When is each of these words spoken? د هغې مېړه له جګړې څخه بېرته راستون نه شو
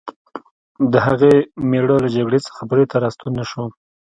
د 0.91 0.93
هغې 1.05 1.33
مېړه 1.69 1.97
له 2.03 2.09
جګړې 2.15 2.39
څخه 2.47 2.61
بېرته 2.69 2.95
راستون 3.03 3.31
نه 3.39 3.45
شو 3.49 3.63